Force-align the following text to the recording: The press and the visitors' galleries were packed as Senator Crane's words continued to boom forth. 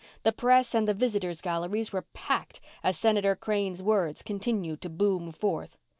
The 0.23 0.31
press 0.31 0.73
and 0.73 0.87
the 0.87 0.95
visitors' 0.95 1.41
galleries 1.41 1.93
were 1.93 2.07
packed 2.13 2.59
as 2.83 2.97
Senator 2.97 3.35
Crane's 3.35 3.83
words 3.83 4.23
continued 4.23 4.81
to 4.81 4.89
boom 4.89 5.31
forth. 5.31 5.77